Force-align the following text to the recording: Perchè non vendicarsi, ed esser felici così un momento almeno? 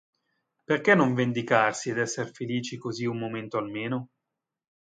Perchè 0.65 0.95
non 0.95 1.13
vendicarsi, 1.13 1.91
ed 1.91 1.99
esser 1.99 2.31
felici 2.31 2.75
così 2.75 3.05
un 3.05 3.19
momento 3.19 3.59
almeno? 3.59 4.07